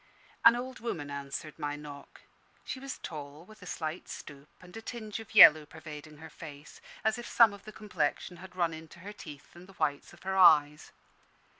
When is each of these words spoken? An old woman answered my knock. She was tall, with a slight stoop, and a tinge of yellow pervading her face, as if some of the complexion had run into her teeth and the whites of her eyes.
An 0.43 0.55
old 0.55 0.79
woman 0.79 1.11
answered 1.11 1.59
my 1.59 1.75
knock. 1.75 2.21
She 2.65 2.79
was 2.79 2.97
tall, 2.97 3.45
with 3.45 3.61
a 3.61 3.67
slight 3.67 4.07
stoop, 4.09 4.49
and 4.59 4.75
a 4.75 4.81
tinge 4.81 5.19
of 5.19 5.35
yellow 5.35 5.63
pervading 5.63 6.17
her 6.17 6.29
face, 6.31 6.81
as 7.03 7.19
if 7.19 7.27
some 7.27 7.53
of 7.53 7.65
the 7.65 7.71
complexion 7.71 8.37
had 8.37 8.55
run 8.55 8.73
into 8.73 9.01
her 9.01 9.13
teeth 9.13 9.55
and 9.55 9.67
the 9.67 9.73
whites 9.73 10.11
of 10.11 10.23
her 10.23 10.35
eyes. 10.35 10.91